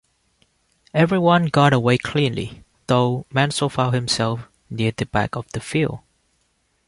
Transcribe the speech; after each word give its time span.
Everyone 0.95 1.45
got 1.45 1.73
away 1.73 1.99
cleanly, 1.99 2.63
though 2.87 3.27
Mansell 3.29 3.69
found 3.69 3.93
himself 3.93 4.47
near 4.67 4.91
the 4.97 5.05
back 5.05 5.35
of 5.35 5.45
the 5.51 5.59
field. 5.59 5.99